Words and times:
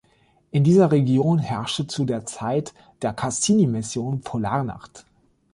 In 0.49 0.63
dieser 0.63 0.91
Region 0.91 1.37
herrschte 1.37 1.85
zu 1.85 2.05
der 2.05 2.25
Zeit 2.25 2.73
der 3.03 3.13
Cassini-Mission 3.13 4.21
Polarnacht. 4.21 5.05